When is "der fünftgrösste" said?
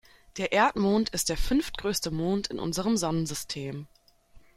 1.29-2.09